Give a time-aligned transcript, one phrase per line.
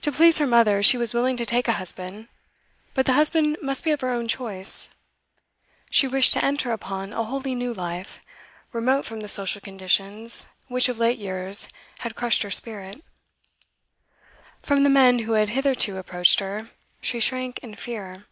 [0.00, 2.28] To please her mother she was willing to take a husband,
[2.94, 4.88] but the husband must be of her own choice.
[5.90, 8.20] She wished to enter upon a wholly new life,
[8.72, 11.68] remote from the social conditions which of late years
[11.98, 13.04] had crushed her spirit.
[14.62, 16.70] From the men who had hitherto approached her,
[17.02, 18.24] she shrank in fear.